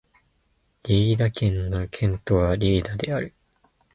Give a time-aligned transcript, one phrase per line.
[0.81, 3.35] リェイダ県の県都はリェイダである